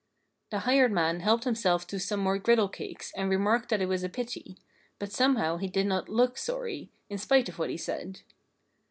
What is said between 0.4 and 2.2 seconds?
The hired man helped himself to